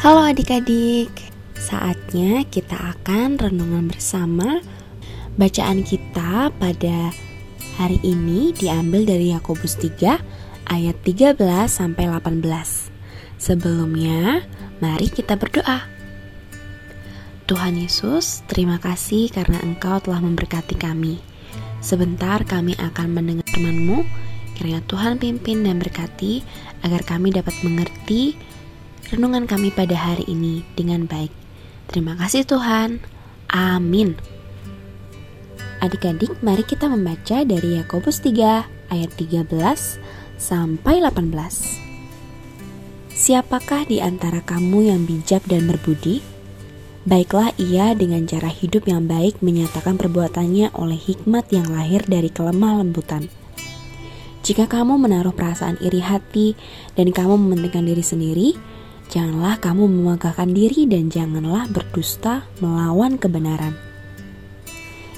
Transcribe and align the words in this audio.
Halo 0.00 0.24
adik-adik, 0.24 1.12
saatnya 1.60 2.40
kita 2.48 2.72
akan 2.72 3.36
renungan 3.36 3.84
bersama. 3.84 4.64
Bacaan 5.36 5.84
kita 5.84 6.48
pada 6.56 7.12
hari 7.76 8.00
ini 8.00 8.56
diambil 8.56 9.04
dari 9.04 9.36
Yakobus 9.36 9.76
3 9.76 10.16
ayat 10.72 10.96
13 11.04 11.36
sampai 11.68 12.08
18. 12.08 12.40
Sebelumnya, 13.36 14.40
mari 14.80 15.12
kita 15.12 15.36
berdoa. 15.36 15.84
Tuhan 17.44 17.76
Yesus, 17.76 18.40
terima 18.48 18.80
kasih 18.80 19.28
karena 19.28 19.60
Engkau 19.60 20.00
telah 20.00 20.24
memberkati 20.24 20.80
kami. 20.80 21.20
Sebentar 21.84 22.40
kami 22.48 22.72
akan 22.80 23.20
mendengar 23.20 23.44
firman-Mu, 23.52 24.08
kiranya 24.56 24.80
Tuhan 24.88 25.20
pimpin 25.20 25.60
dan 25.60 25.76
berkati 25.76 26.40
agar 26.88 27.04
kami 27.04 27.36
dapat 27.36 27.52
mengerti 27.60 28.48
renungan 29.08 29.48
kami 29.48 29.72
pada 29.72 29.96
hari 29.96 30.28
ini 30.28 30.60
dengan 30.76 31.08
baik. 31.08 31.32
Terima 31.88 32.12
kasih 32.20 32.44
Tuhan. 32.44 33.00
Amin. 33.48 34.20
Adik-adik, 35.80 36.44
mari 36.44 36.60
kita 36.60 36.92
membaca 36.92 37.40
dari 37.40 37.80
Yakobus 37.80 38.20
3 38.20 38.92
ayat 38.92 39.10
13 39.16 39.48
sampai 40.36 41.00
18. 41.00 41.80
Siapakah 43.16 43.88
di 43.88 44.00
antara 44.04 44.44
kamu 44.44 44.92
yang 44.92 45.08
bijak 45.08 45.44
dan 45.48 45.64
berbudi? 45.68 46.20
Baiklah 47.08 47.56
ia 47.56 47.96
dengan 47.96 48.28
cara 48.28 48.52
hidup 48.52 48.84
yang 48.84 49.08
baik 49.08 49.40
menyatakan 49.40 49.96
perbuatannya 49.96 50.76
oleh 50.76 51.00
hikmat 51.00 51.48
yang 51.48 51.64
lahir 51.72 52.04
dari 52.04 52.28
kelemah 52.28 52.84
lembutan. 52.84 53.32
Jika 54.40 54.68
kamu 54.68 55.00
menaruh 55.00 55.32
perasaan 55.32 55.80
iri 55.80 56.00
hati 56.04 56.56
dan 56.96 57.12
kamu 57.12 57.40
mementingkan 57.40 57.88
diri 57.88 58.04
sendiri, 58.04 58.48
Janganlah 59.10 59.58
kamu 59.58 59.90
memegahkan 59.90 60.54
diri 60.54 60.86
dan 60.86 61.10
janganlah 61.10 61.66
berdusta 61.66 62.46
melawan 62.62 63.18
kebenaran. 63.18 63.74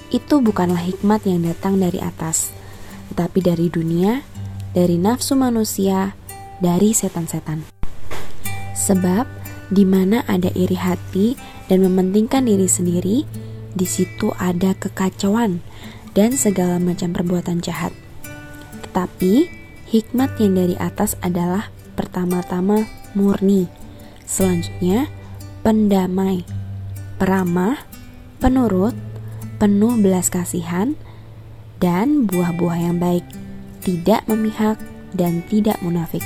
Itu 0.09 0.41
bukanlah 0.41 0.81
hikmat 0.81 1.29
yang 1.29 1.45
datang 1.45 1.77
dari 1.77 2.01
atas, 2.01 2.57
tetapi 3.13 3.45
dari 3.45 3.69
dunia, 3.69 4.25
dari 4.73 4.97
nafsu 4.97 5.37
manusia, 5.37 6.17
dari 6.65 6.97
setan-setan. 6.97 7.69
Sebab 8.73 9.29
di 9.69 9.85
mana 9.85 10.25
ada 10.25 10.49
iri 10.57 10.81
hati 10.81 11.37
dan 11.69 11.85
mementingkan 11.85 12.49
diri 12.49 12.73
sendiri, 12.73 13.29
di 13.77 13.85
situ 13.85 14.33
ada 14.41 14.73
kekacauan 14.73 15.61
dan 16.17 16.33
segala 16.33 16.81
macam 16.81 17.13
perbuatan 17.13 17.61
jahat. 17.61 17.93
Tetapi 18.89 19.53
hikmat 19.93 20.41
yang 20.41 20.57
dari 20.57 20.81
atas 20.81 21.13
adalah 21.21 21.69
pertama-tama 21.93 22.89
murni 23.13 23.82
Selanjutnya, 24.33 25.13
pendamai, 25.61 26.41
peramah, 27.21 27.85
penurut, 28.41 28.97
penuh 29.61 30.01
belas 30.01 30.33
kasihan, 30.33 30.97
dan 31.77 32.25
buah-buah 32.25 32.79
yang 32.81 32.97
baik, 32.97 33.29
tidak 33.85 34.25
memihak 34.25 34.81
dan 35.13 35.45
tidak 35.53 35.77
munafik. 35.85 36.25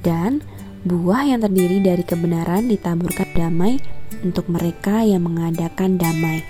Dan 0.00 0.40
buah 0.88 1.28
yang 1.28 1.44
terdiri 1.44 1.84
dari 1.84 2.00
kebenaran 2.08 2.72
ditaburkan 2.72 3.28
damai 3.36 3.84
untuk 4.24 4.48
mereka 4.48 5.04
yang 5.04 5.28
mengadakan 5.28 6.00
damai. 6.00 6.40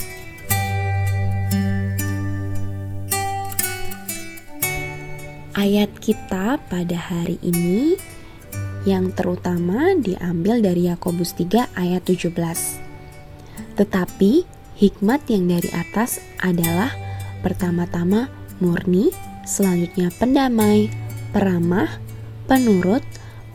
Ayat 5.59 5.91
kita 5.99 6.62
pada 6.71 6.99
hari 6.99 7.43
ini 7.43 7.99
yang 8.84 9.12
terutama 9.17 9.97
diambil 9.97 10.61
dari 10.61 10.93
Yakobus 10.93 11.33
3 11.37 11.72
ayat 11.77 12.05
17. 12.05 12.31
Tetapi 13.81 14.33
hikmat 14.77 15.21
yang 15.33 15.49
dari 15.49 15.69
atas 15.72 16.21
adalah 16.41 16.93
pertama-tama 17.41 18.28
murni, 18.61 19.11
selanjutnya 19.49 20.12
pendamai, 20.17 20.93
peramah, 21.33 22.00
penurut, 22.47 23.03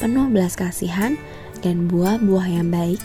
penuh 0.02 0.28
belas 0.34 0.58
kasihan, 0.58 1.16
dan 1.62 1.86
buah-buah 1.88 2.48
yang 2.50 2.74
baik, 2.74 3.00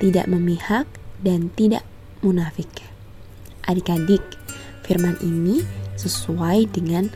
tidak 0.00 0.26
memihak 0.26 0.88
dan 1.20 1.52
tidak 1.54 1.84
munafik. 2.24 2.68
Adik-adik, 3.66 4.22
firman 4.86 5.18
ini 5.20 5.60
sesuai 5.98 6.70
dengan 6.70 7.10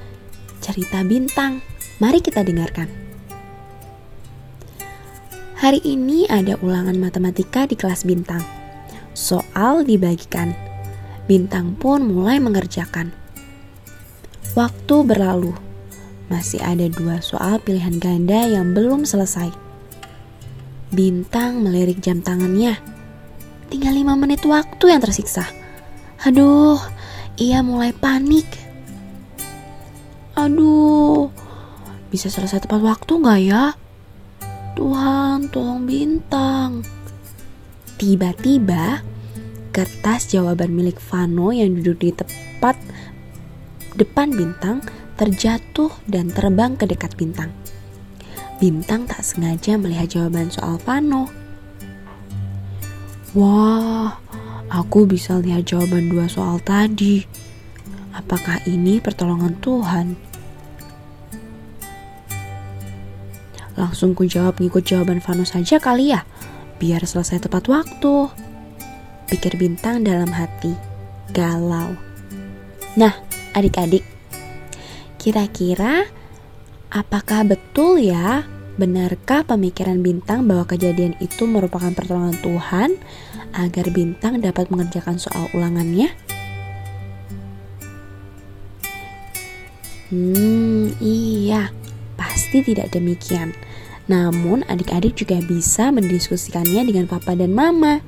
cerita 0.61 1.01
bintang. 1.07 1.63
Mari 2.01 2.25
kita 2.25 2.43
dengarkan. 2.43 3.00
Hari 5.61 5.85
ini 5.85 6.25
ada 6.25 6.57
ulangan 6.65 6.97
matematika 6.97 7.69
di 7.69 7.77
kelas 7.77 8.09
Bintang. 8.09 8.41
Soal 9.13 9.85
dibagikan. 9.85 10.57
Bintang 11.29 11.77
pun 11.77 12.01
mulai 12.01 12.41
mengerjakan. 12.41 13.13
Waktu 14.57 14.97
berlalu. 15.05 15.53
Masih 16.33 16.65
ada 16.65 16.89
dua 16.89 17.21
soal 17.21 17.61
pilihan 17.61 18.01
ganda 18.01 18.49
yang 18.49 18.73
belum 18.73 19.05
selesai. 19.05 19.53
Bintang 20.97 21.61
melirik 21.61 22.01
jam 22.01 22.25
tangannya. 22.25 22.81
Tinggal 23.69 24.01
lima 24.01 24.17
menit 24.17 24.41
waktu 24.49 24.97
yang 24.97 25.05
tersiksa. 25.05 25.45
Aduh, 26.25 26.81
ia 27.37 27.61
mulai 27.61 27.93
panik. 27.93 28.49
Aduh, 30.41 31.29
bisa 32.09 32.33
selesai 32.33 32.65
tepat 32.65 32.81
waktu 32.81 33.13
nggak 33.13 33.41
ya? 33.45 33.77
Tuhan, 34.79 35.51
tolong 35.51 35.85
bintang. 35.85 36.87
Tiba-tiba, 38.01 39.05
kertas 39.71 40.31
jawaban 40.31 40.73
milik 40.73 40.99
Vano 40.99 41.53
yang 41.53 41.79
duduk 41.79 41.99
di 42.03 42.11
tepat 42.15 42.79
depan 43.95 44.33
bintang 44.33 44.81
terjatuh 45.21 45.93
dan 46.09 46.33
terbang 46.33 46.79
ke 46.79 46.89
dekat 46.89 47.13
bintang. 47.19 47.53
Bintang 48.57 49.05
tak 49.05 49.21
sengaja 49.21 49.77
melihat 49.77 50.09
jawaban 50.17 50.49
soal 50.49 50.81
Vano. 50.81 51.29
Wah, 53.37 54.17
aku 54.69 55.05
bisa 55.05 55.39
lihat 55.39 55.69
jawaban 55.69 56.09
dua 56.09 56.29
soal 56.29 56.59
tadi. 56.61 57.25
Apakah 58.11 58.65
ini 58.67 58.99
pertolongan 58.99 59.55
Tuhan? 59.61 60.30
Langsung 63.81 64.13
ku 64.13 64.29
jawab 64.29 64.61
ngikut 64.61 64.85
jawaban 64.85 65.25
Vano 65.25 65.49
saja 65.49 65.81
kali 65.81 66.13
ya, 66.13 66.29
biar 66.77 67.01
selesai 67.01 67.49
tepat 67.49 67.65
waktu. 67.73 68.29
Pikir 69.33 69.57
bintang 69.57 70.05
dalam 70.05 70.29
hati, 70.29 70.77
galau. 71.33 71.97
Nah, 73.01 73.17
adik-adik, 73.57 74.05
kira-kira 75.17 76.05
apakah 76.93 77.49
betul 77.49 78.05
ya 78.05 78.45
Benarkah 78.81 79.45
pemikiran 79.45 80.01
bintang 80.01 80.49
bahwa 80.49 80.65
kejadian 80.65 81.13
itu 81.21 81.45
merupakan 81.45 81.93
pertolongan 81.93 82.33
Tuhan 82.41 82.97
agar 83.53 83.93
bintang 83.93 84.41
dapat 84.41 84.73
mengerjakan 84.73 85.21
soal 85.21 85.53
ulangannya? 85.53 86.09
Hmm, 90.09 90.97
iya, 90.97 91.69
pasti 92.17 92.65
tidak 92.65 92.89
demikian. 92.97 93.53
Namun, 94.11 94.67
adik-adik 94.67 95.23
juga 95.23 95.39
bisa 95.39 95.95
mendiskusikannya 95.95 96.83
dengan 96.83 97.07
papa 97.07 97.39
dan 97.39 97.55
mama. 97.55 98.03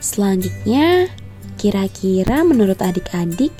Selanjutnya, 0.00 1.12
kira-kira 1.60 2.40
menurut 2.48 2.80
adik-adik, 2.80 3.52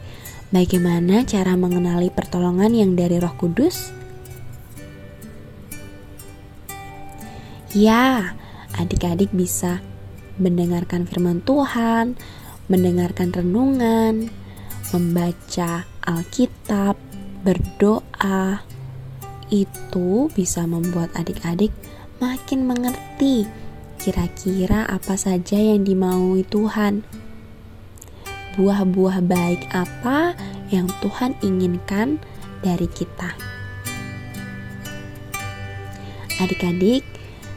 bagaimana 0.49 1.29
cara 1.29 1.61
mengenali 1.61 2.09
pertolongan 2.09 2.73
yang 2.73 2.97
dari 2.97 3.21
Roh 3.21 3.37
Kudus? 3.37 3.93
Ya, 7.77 8.33
adik-adik 8.81 9.29
bisa 9.37 9.85
mendengarkan 10.41 11.05
firman 11.05 11.45
Tuhan, 11.45 12.17
mendengarkan 12.73 13.29
renungan, 13.29 14.33
membaca 14.89 15.85
Alkitab, 16.01 16.97
berdoa, 17.45 18.65
itu 19.53 20.29
bisa 20.33 20.65
membuat 20.65 21.13
adik-adik 21.17 21.73
makin 22.23 22.65
mengerti 22.65 23.45
kira-kira 24.01 24.85
apa 24.85 25.17
saja 25.17 25.57
yang 25.57 25.83
dimaui 25.83 26.45
Tuhan. 26.45 27.05
Buah-buah 28.55 29.19
baik 29.25 29.73
apa 29.75 30.39
yang 30.71 30.87
Tuhan 31.03 31.35
inginkan 31.43 32.23
dari 32.63 32.87
kita. 32.87 33.35
Adik-adik, 36.39 37.03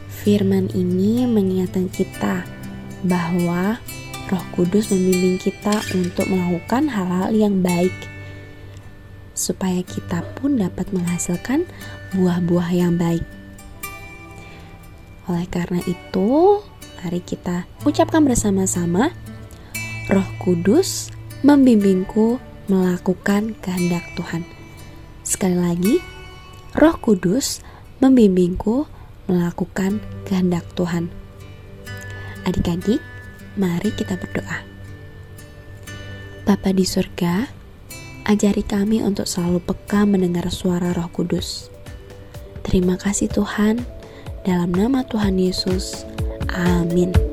firman 0.08 0.70
ini 0.74 1.26
mengingatkan 1.26 1.90
kita 1.90 2.46
bahwa 3.06 3.78
Roh 4.28 4.44
Kudus 4.52 4.90
membimbing 4.92 5.40
kita 5.40 5.72
untuk 5.96 6.28
melakukan 6.28 6.90
hal-hal 6.90 7.30
yang 7.32 7.64
baik 7.64 7.94
supaya 9.38 9.86
kita 9.86 10.26
pun 10.34 10.58
dapat 10.58 10.90
menghasilkan 10.90 11.62
buah-buah 12.18 12.74
yang 12.74 12.98
baik. 12.98 13.22
Oleh 15.30 15.46
karena 15.46 15.78
itu, 15.86 16.58
mari 16.98 17.22
kita 17.22 17.70
ucapkan 17.86 18.26
bersama-sama, 18.26 19.14
Roh 20.10 20.28
Kudus 20.42 21.14
membimbingku 21.46 22.42
melakukan 22.66 23.54
kehendak 23.62 24.02
Tuhan. 24.18 24.42
Sekali 25.22 25.54
lagi, 25.54 25.94
Roh 26.74 26.96
Kudus 26.98 27.62
membimbingku 28.02 28.88
melakukan 29.28 30.00
kehendak 30.24 30.64
Tuhan. 30.74 31.12
Adik-adik, 32.48 32.98
mari 33.60 33.92
kita 33.92 34.16
berdoa. 34.16 34.64
Bapa 36.48 36.72
di 36.72 36.88
surga, 36.88 37.57
ajari 38.28 38.60
kami 38.60 39.00
untuk 39.00 39.24
selalu 39.24 39.64
peka 39.64 40.04
mendengar 40.04 40.52
suara 40.52 40.92
Roh 40.92 41.08
Kudus. 41.08 41.72
Terima 42.60 43.00
kasih 43.00 43.32
Tuhan, 43.32 43.80
dalam 44.44 44.70
nama 44.76 45.00
Tuhan 45.08 45.40
Yesus. 45.40 46.04
Amin. 46.52 47.27